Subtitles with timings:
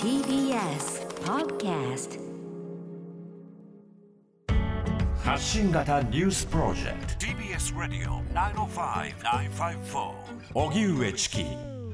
[0.00, 2.20] TBS Podcast
[5.24, 7.26] 発信型ニュースプロジェクト。
[7.26, 10.12] TBS Radio 905-954
[10.54, 11.44] 荻上チキ。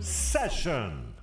[0.02, 1.14] セッション。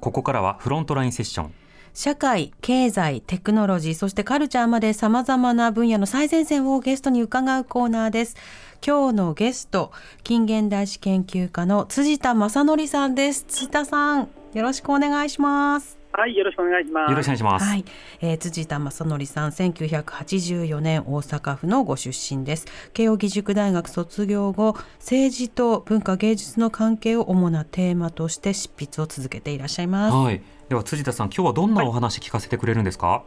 [0.00, 1.54] ここからはフロントラインセッション。
[1.94, 8.34] 社会、経済、テクノロジー、そしてカルチャーまで様々な分野の最前線をゲストに伺うコーナーです。
[8.84, 9.92] 今日のゲスト、
[10.24, 13.44] 近現代史研究家の辻田正則さんです。
[13.44, 15.96] 辻田さん、よろしくお願いします。
[16.12, 17.10] はい、よろしくお願いします。
[17.10, 17.84] よろしくお願いします、はい、
[18.20, 22.66] えー、辻田正則さん、1984年大阪府のご出身です。
[22.92, 30.16] 慶應義塾大学卒業後、政治と文化芸術の関係を主なテーマとして執筆を続けていらっしゃいます。
[30.16, 33.22] はい、では辻田さん今日はどんなお話聞かせてくれるんですか、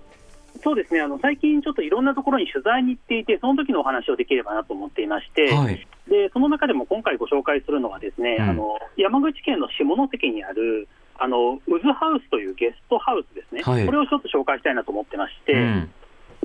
[0.62, 10.90] そうですね、あの最近ちょっといろんなところに取材に行っていて、その時のお話をできればなと思っていまして、はいでその中でも今回ご紹介するのはですね、うんあの山口県の下関にある
[11.23, 13.86] あの渦ハウスというゲストハウスですね、はい。
[13.86, 15.90] これをちょっと紹介したいなと思ってまして、うん。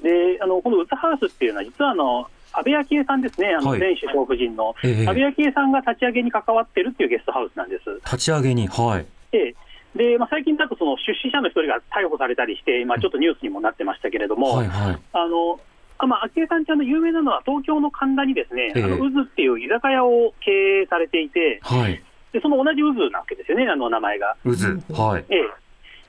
[0.00, 3.80] であのこの渦ハウスっていうのは、実はあの安倍昭恵さんですね、あのはい。
[3.80, 5.06] 前首相夫人の、ええ。
[5.08, 7.90] 安倍昭恵さんが立ち上げに関わってるっていうゲストハウスなんです。
[8.04, 9.06] 立ち上げにはい。
[9.32, 9.54] ええ。
[9.96, 14.98] でまあ、最近だとその出資者の一人が逮捕されたりして、まあ、ちょっとニュースにもなってましたけれども、はいはい。
[15.12, 15.58] あの
[15.98, 18.84] あまあ、昭恵さんちゃんの有名なのは、東京の神田にですね、ええ。
[18.84, 22.00] あの渦っていう居酒屋を経営されていて、はい
[22.32, 24.36] でその同じ渦なわけですよね、あの名前が。
[24.44, 25.02] 渦。
[25.02, 25.24] はい。
[25.28, 25.40] ええ。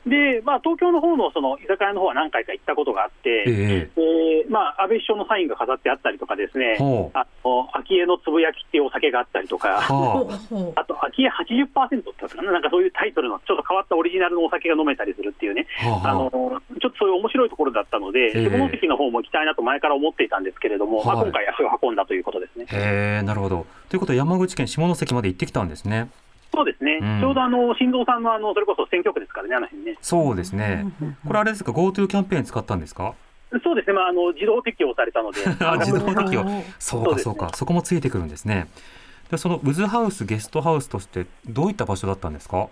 [0.10, 3.90] でまあ、東京の方のその居酒屋の方は何回か行ったことがあって、えで
[4.50, 7.18] まあ、安倍首相のサインが飾ってあったりとかですね、ほう。
[7.18, 9.80] あの昭恵のつぶやきっていうお酒があったりとか。
[9.80, 10.74] はほう。
[10.76, 15.68] あと、昭恵80%って言ったかな、なんかそういうタイトルのちょっと変わったオリジナルのお酒が飲めたりするっていうね、
[16.04, 16.32] あの
[16.82, 21.26] ちょっとそういう面白いところだったので、ええ下関の方も行きたいなと前から思っていたんですけれども、まあ、はい。
[21.26, 22.66] 今回、足を運んだということですね。
[22.72, 23.68] へえなるほど。
[23.90, 26.10] ということは山口県下関まで行ってきたんですね。
[26.52, 27.22] そうですね、うん。
[27.22, 29.98] ちょうどあの新蔵さんのあのそれこそ選挙区ですからね、あの辺ね。
[30.02, 30.86] そうですね。
[31.28, 33.14] これあれですか？GoTo キャンペーン使ったんですか？
[33.64, 36.46] そうですね、まあ、あの自動適用されたので、 あ自動適用。
[36.78, 37.50] そうかそうか。
[37.56, 38.68] そこもついてくるんですね。
[39.32, 42.68] でその渦ハウスゲストハウスとしてどういった場所だったんですか？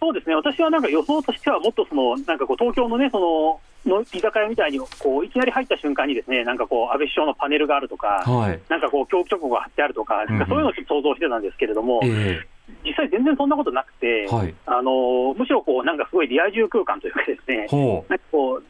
[0.00, 3.60] そうですね、私はなんか予想としては、もっとそのなんかこう東京のね、その
[3.98, 8.58] の居酒屋みたいにこういきなり入った瞬間に、ですねなんかこう安倍首相のパネルがあるとか、はい。
[8.70, 12.40] なんかこう狂気直後が貼ってあるとか、なんかそういうのを想像してたんですけれども、え
[12.82, 14.54] 実際、全然そんなことなくて、えはい。
[14.64, 18.10] あのむしろこうなんかすごいリア充空間というかですね、ほう。
[18.10, 18.64] なんかこう、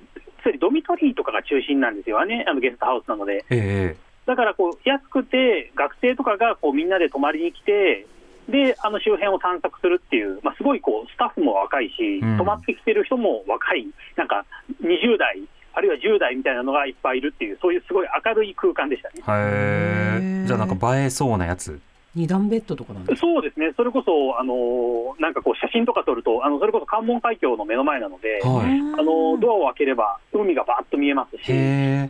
[1.00, 3.44] つまりドミトリーとかが中心なんですよね、あのゲストハウスなので。
[3.50, 8.06] ええだからこう安くて、学生とかがこうみんなで泊まりに来て、
[8.48, 12.38] であの周辺を散策するっていう、まあ、すごいこうスタッフも若いし、うん。
[12.38, 14.44] 泊まってきてる人も若い、なんか
[14.82, 19.14] 20代、あるいは10代みたいなのがいっぱいいるっていう、そういうすごい明るい空間でしたね。
[19.26, 21.80] へじゃあなんか映えそうなやつ
[22.20, 29.00] 二段ベッドとかなんですそうですね、それこそ、あのーなんかこう、写真とか撮ると、あのそれこそ関門海峡の目の前なので、はい。
[29.00, 31.52] あのドアを開ければ、海がバーッと見えますし、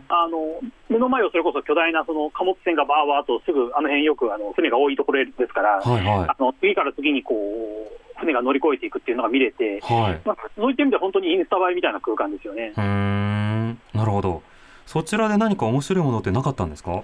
[0.09, 10.19] あの目の前をそれこそ巨大なその貨物船がバーバーとすぐ、あの辺よくあの船が多いところですから、はいはあの次から次にこう船が乗り越えていくっていうのが見れて、いはい。
[10.25, 12.73] まあ、そういった意味では本当にインスタ映えみたいな空間ですよね。
[12.75, 12.83] うー。
[12.83, 14.41] んなるほど。
[14.85, 17.03] そちらで何か面白いものってなかったんですか？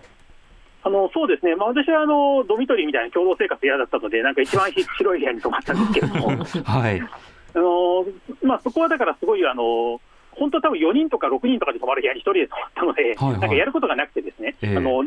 [0.88, 6.28] あのそうですね、まあ、私はあのドミトリーみたいな共同生活嫌だったので、なんか一番広い部屋に泊まったんですけれども、
[6.64, 7.02] はい。
[7.02, 8.06] あの
[8.42, 10.00] まあ、そこはだからすごい、あの
[10.31, 13.40] 本当は多分4人とか6人とかで泊まる部屋に1人で泊まったので、はいはい。
[13.40, 14.78] なんかやることがなくてですね、ええ。
[14.78, 15.03] あの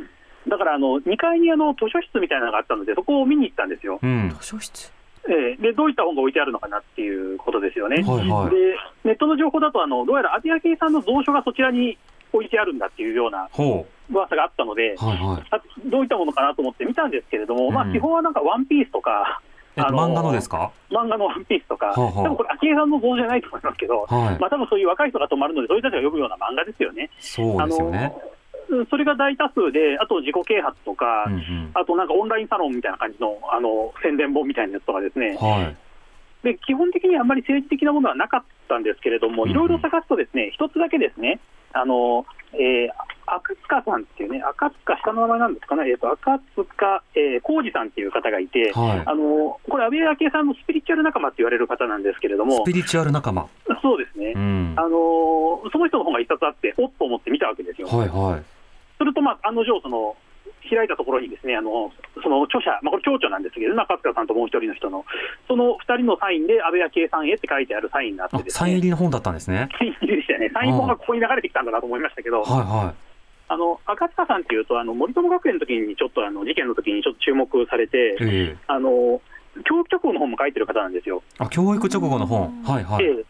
[0.49, 3.99] だからあの2階にあの図書室みたいなのがあったので、そこを見に行ったんですよ。
[4.03, 4.31] うん。
[4.39, 4.93] 図書室？
[5.29, 5.57] ええ。
[5.57, 8.03] でどういった本が置いてあるのかなっていうことですよね。
[8.03, 8.51] はいはい。
[8.51, 11.97] でネットの情報だとあの、どうやら安倍昭恵さんの蔵書がそちらに
[12.33, 15.47] 置いてあるんだっていうようなほ噂があったので、うはいはい。
[15.51, 19.41] あどういったものかなと思って見たんですけれども、まあ、うん基本はなんかワンピースとか、
[19.77, 20.73] 漫画のですか？
[20.91, 22.13] 漫画のワンピースとか、はあはあ。
[22.13, 24.39] 多分これ、昭恵さんの像じゃないと思いますけど、はい。
[24.39, 27.09] まあ多分そういう若い人が泊まるので、そういう人たちが読むような漫画ですよね。
[27.21, 28.13] そうですよね。
[28.89, 31.71] それが大多数で、あと自己啓発とか、うんうん。
[31.75, 35.77] あとなんかオンラインサロンみたいな感じのあの宣伝本みたいなやつとかですね、はい。
[36.45, 39.51] で基本的にあんまり政治的なものはなかったんですけれども、うん。
[39.51, 41.41] いろいろ探すと、ですね一つだけですね、
[41.73, 49.03] あのえー赤塚さんっていうね、赤塚、下の名前なんですかね、えー、と赤塚、えー、浩二さんっていう方がいて、はい。
[49.07, 52.65] あのこれ、安倍昭恵さんのスピリチュアル仲間って言われる方なんですけれども。
[52.65, 53.47] スピ、リチュアル仲間。
[53.83, 54.75] そうですね、うん。
[54.77, 57.87] あのその人の本が一冊あって、おっと思って見たわけですよ。
[57.87, 58.43] はいはい。
[58.99, 60.17] すると、まあ、案の定その、
[60.71, 65.05] 開いたところにですねあのその著者、まあ、これ、町長なんですけど、中塚さんともう一人の人の、
[65.49, 69.69] その二人のサインで安倍昭恵さんへって書いてあるサインがあってあですね、サイン入りの本だったんですね。
[69.79, 72.95] サイン入りでしたよね、サイン本がここに流れてきたんだなと思いましたけど、はいは
[73.51, 79.21] あの赤塚さんっていうと、あの森友学園の時にちょっとあの事件の時にちょっと注目されて、あの
[79.67, 81.23] 教育直後の本も書いてる方なんですよ。
[81.39, 82.63] あ教育直後の本。
[82.63, 83.25] はいはい、ええ。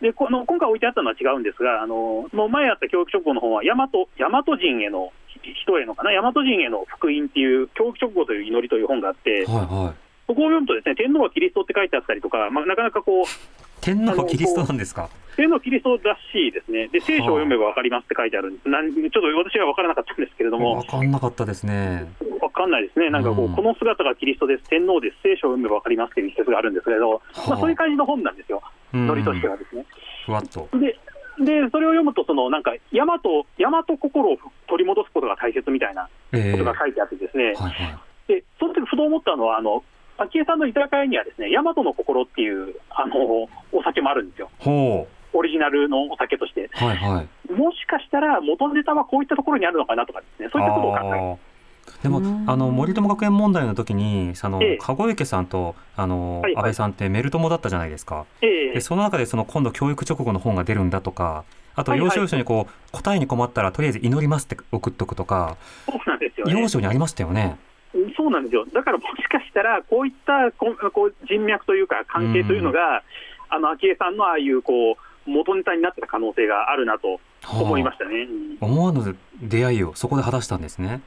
[0.00, 5.12] でこの今回置いてあったのは違うんですが、あのその前あった教育直後の本は、大和大和人への
[5.42, 9.94] 人へのかな、大和人への福音っていう、教育直後という祈りという本があって、はいはい。
[10.26, 13.24] そこを読むとですね、天皇はキリストって書いてあったりとか、まあ、なかなかこう、
[13.80, 15.08] 天皇はキリストなんですか？
[15.36, 16.88] 天皇キリストらしいですね。
[16.88, 18.68] で、聖書を読めば分かりますって書いてあるんです。
[18.68, 22.12] なんちょっと私は分からなかったんですけれども、分かんなかったですね。
[22.18, 23.08] 分かんないですね。
[23.08, 23.54] なんかこう、うん。
[23.54, 28.60] この姿がキリストです、天皇です、聖書を読めば分かりますっていう一節があるんですけれど、まあ、そういう感じの本なんですよ。
[28.92, 29.06] うん。
[29.06, 29.86] ノリとしてはですね。
[30.26, 30.68] ふわっと。
[30.76, 30.98] で、
[31.44, 34.36] でそれを読むと、そのなんか、大和、大和心を
[34.66, 36.52] 取り戻すことが大切みたいなええ。
[36.52, 37.98] ことが書いてあってですね、はいはい。
[38.28, 39.82] で、その時ふと思ったのは、あの、
[40.18, 43.16] 昭恵さんの居酒屋にはですね、大和の心っていう、あの、
[43.72, 44.50] お酒もあるんですよ。
[44.58, 46.64] ほオリジナルのお酒として。
[46.64, 47.52] うはいはい。
[47.52, 51.38] もしかしたら元ネタはこういったところにあるのかなとかですね、そういったことを考え
[52.02, 58.26] でもあの森友学園問題の時にそのええ籠池さんとあの、はいはい安倍さんってメル友だったじゃないですか。
[58.42, 61.44] ええでその中でその今度教育直後の本が出るんだとか
[61.74, 65.56] あとはいはい要所要所にこう答えに困ったらとりあえず祈りますって送っとくとか
[65.86, 66.60] そうなんですよね。
[66.60, 67.58] 要所にありましたよね。
[68.16, 68.66] そうなんですよ。
[68.72, 73.02] だからもしかしたら、こういったここう人脈というか、関係というのが、
[73.48, 74.92] あの昭恵さんのああいうこ
[75.26, 77.20] う元ネタになってた可能性があるなと
[77.50, 78.28] 思いましたね。
[78.60, 81.00] うん思わぬ出会いをそこで果たしたんですね。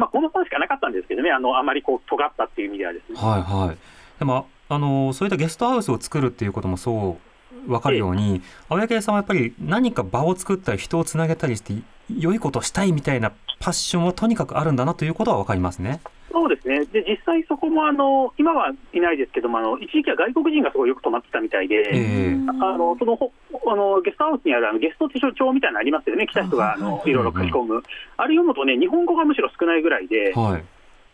[0.00, 3.18] まあ、この本しかなかったんですけどね、あのあまりこう尖ったっていう意味ではですね。
[3.18, 3.76] はいはい。
[4.18, 7.18] でもあのそういったゲストハウスを作るっていうこともそ
[7.66, 11.74] う分かるように、青柳さんはやっぱり何か場を作ったり人をつなげたりして
[12.08, 16.00] 良いことをしたいみたいなパッションはとにかくあるんだなということは分かりますね。
[16.32, 21.76] そうですね、で実際そこもあの今はいないですけどもあの、一時期は外国人がすごいよく泊まってたみたいで。
[21.92, 23.32] ええあのそのほ
[23.66, 27.82] あのゲストハウスにあるあのゲスト手帳みたいなのありますよね、来た人があのいろいろ書き込む、
[28.16, 30.64] あれ読むとね、日本語がむしろ少ないぐらいで、はい。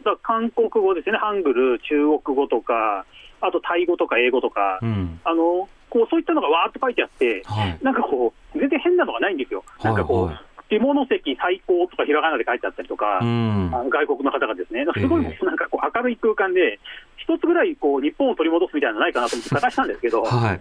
[0.04, 3.04] ら韓国語ですよね、ハングル、中国語とか、
[3.40, 5.20] あとタイ語とか英語とか、うん。
[5.24, 7.78] あのこうそういったのがわーっと書いてあって、はい。
[7.82, 13.18] なんかこう、全然変なのがないんですよ、なんかこう、はいはい下関最高とかひらがなで書いてあったりとか。
[13.22, 13.70] うん。
[13.72, 16.78] あの外国の方がですね、すごいえなんかこう明るい空間で、
[17.16, 20.60] 一つぐらいこう日本を取り戻すみたいなのないかなと思って探したんですけど、 はい。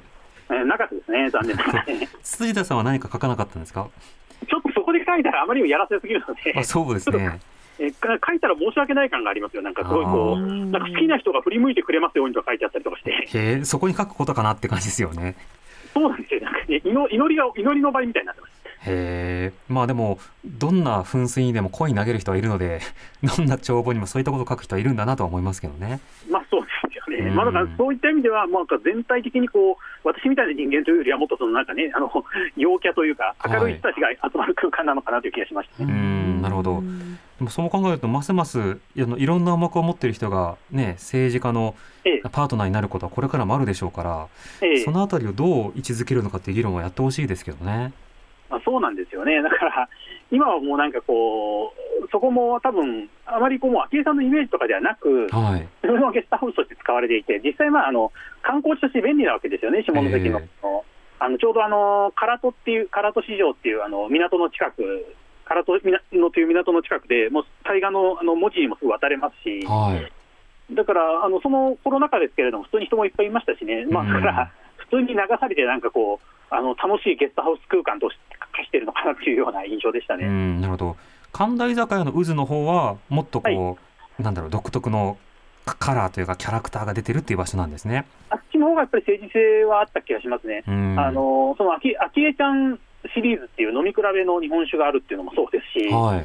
[0.49, 2.07] えーなかったですね、残念ながらね。
[2.21, 3.87] 辻田さんは何か書かなかったんですか？
[4.47, 7.39] ちょっとそこで書いたらあまりにもやらせすぎるので、あ、そうですね。
[7.79, 13.27] えか書いたら申し訳ない感がありますよ、なんかすごいこあう、なんか好きな人が振り向いてくれますようにとか書いてあったりとかして、へ
[13.59, 15.35] え、そこに書くことかなって感じですよね。
[15.93, 18.54] そうなんですよ、なんかね、祈祈りが祈りの場みたいになってます。
[18.87, 19.53] へえ。
[19.67, 22.79] まあでもどんな噴水にでもコイン投げる人はいるので、
[23.37, 25.99] どんな帳簿にもそういったことを書く人はいるんだなとは思いますけどね。
[26.29, 32.11] まあそうですよね、うんまあ、だからそういった意味では、まあ、なんか全体的にこう私みたいな人間というよりは、もっとそのなんかね、あの
[32.55, 35.91] 陽キャというか、明るい人たちが集まる空間なのかなという気がしましたね。
[35.91, 36.83] うん、なるほど。
[37.37, 44.27] でもそう考えるとますますいやあのいろんな思惑を持っている人がね政治家のええパートナーになることはこれからもあるでしょうから、
[44.61, 47.91] ええそのあたりをどう位置づけるのかっていう議論はやってほしいですけどね。
[48.49, 49.89] まあ、そうなんですよね、 だから
[50.31, 55.67] 今はもうなんかこう、そこも多分あまりこうもう昭恵さんのイメージとかではなく、はい。
[55.81, 58.11] それのゲストハウスとして使われていて、実際、まああの
[58.41, 60.39] 観光地として便利なわけですよね、下関の。
[60.39, 60.49] え
[61.17, 65.15] あのちょうどあの唐戸っていう、唐戸市場っていうあの港の近く、
[65.47, 65.79] 唐戸
[66.13, 70.11] のという港の近くで、もう大河のあの文字にもすぐ渡れますし、はい。
[70.75, 78.21] だからあのそのコロナ禍ですけれども、普通に人もいっぱいいましたしね、まあ、だから普通に流されて、なんかこう、あの楽しいゲストハウス空間として
[78.55, 80.25] 化してるのかなっていうような印象でしたね。
[80.25, 80.95] うん、なるほど。
[81.33, 83.77] 神田居酒屋の渦の方はもっとこ
[84.19, 85.17] う、なんだろう独特の
[85.65, 88.05] カカラーというかキャラクターが出てるっていう場所なんですね。
[88.29, 90.63] あっちの方がやっぱり政治性はあった気がしますね。
[90.67, 90.99] うん。
[90.99, 92.79] あのそのあきあきえちゃん
[93.13, 96.19] シリーズっていう飲み比べの日本酒があるっていうのもそうですし、はい。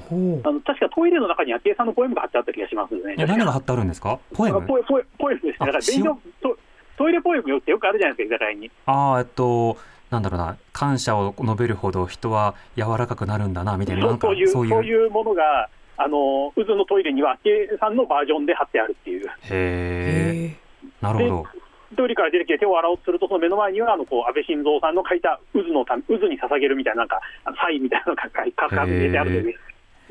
[0.44, 3.16] あの確かトイレの中に昭恵さんのポエムが貼ってあった気がしますね。
[3.18, 4.20] え何が貼ってあるんですか？
[4.34, 4.62] ポエム？
[4.62, 5.58] ポエポエポエムです。
[5.58, 6.56] だからあ勉強ト
[6.96, 8.70] トイレポエムよってよくあるじゃないですか、居酒屋に。
[8.84, 9.78] ああ、えっと、
[10.10, 19.26] なんだろうな、感謝を述べるほど人は柔らかくなるんだなみたいな、なんかそういうものが、あの渦のトイレには昭恵さんのバージョンで貼ってあるっていう。
[19.26, 20.56] へえ。
[21.00, 21.46] なるほど。
[21.96, 28.42] トイレから出てきて手を洗おうとすると、その目の前にはあのこう安倍晋三さんの書いた渦のた渦に捧げるみたいな、なんかあのサインみたいなのが書か
[28.86, 29.58] れてあるという。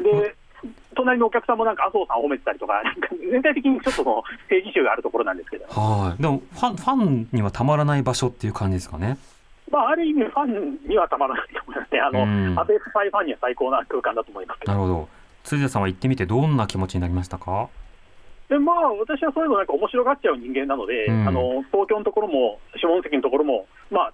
[0.04, 0.36] で
[0.96, 6.22] 隣のお客さんもなんか麻生さんを褒めてたりとか、なんか全体的にちょっとその政治集があるところなんですけど、はい。
[6.22, 9.18] でもファンファンにはたまらない場所っていう感じですかね。
[9.72, 15.10] まあ、ある意味、ファンにはたまらないと思いますね、あのうん安倍スパイファンには最高な空間だと思いますけどなるほど。
[15.44, 17.70] 辻田さんは行ってみてどんな気持ちになりましたか？
[18.50, 24.14] でまあ、私はそういうのなんか面白がっちゃう人間なので、うんあの東京のところも下関のところも、まあ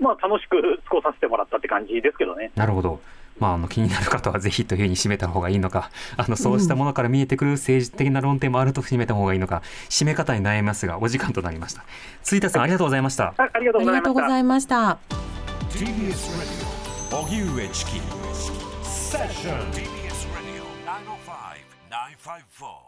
[0.00, 2.50] まあ、楽しく過ごさせてもらったって感じですけどね。
[2.54, 3.00] なるほど。
[3.40, 11.84] まあ、あの気になる方はぜひというふうに締めた方がいいのか あのそうしたものから見えてくる政治的な論点もあると締めた方がいいのか締め方に悩みますがお時間となりました。
[12.22, 13.34] 辻田さんありがとうございました。
[13.36, 13.98] あありがとうありございました。
[13.98, 14.98] がとうございました。
[15.70, 16.78] TBS Radio.
[17.10, 17.92] 荻上チキ
[18.82, 21.38] セッション TBS Radio 905
[21.88, 22.87] 954